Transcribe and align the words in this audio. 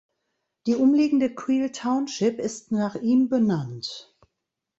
Die 0.65 0.73
umliegende 0.73 1.31
Creel 1.31 1.71
Township 1.71 2.39
ist 2.39 2.71
nach 2.71 2.95
ihm 2.95 3.29
benannt. 3.29 4.15